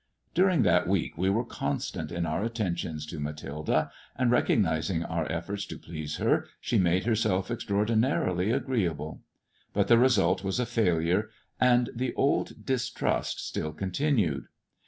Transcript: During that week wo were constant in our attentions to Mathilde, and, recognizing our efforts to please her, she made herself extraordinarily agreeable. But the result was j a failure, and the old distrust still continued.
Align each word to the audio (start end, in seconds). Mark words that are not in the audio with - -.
During 0.33 0.63
that 0.63 0.87
week 0.87 1.15
wo 1.15 1.29
were 1.29 1.45
constant 1.45 2.11
in 2.11 2.25
our 2.25 2.43
attentions 2.43 3.05
to 3.05 3.19
Mathilde, 3.19 3.87
and, 4.15 4.31
recognizing 4.31 5.03
our 5.03 5.31
efforts 5.31 5.63
to 5.67 5.77
please 5.77 6.15
her, 6.15 6.47
she 6.59 6.79
made 6.79 7.03
herself 7.05 7.51
extraordinarily 7.51 8.49
agreeable. 8.49 9.21
But 9.73 9.89
the 9.89 9.99
result 9.99 10.43
was 10.43 10.57
j 10.57 10.63
a 10.63 10.65
failure, 10.65 11.29
and 11.59 11.91
the 11.95 12.15
old 12.15 12.65
distrust 12.65 13.45
still 13.47 13.73
continued. 13.73 14.45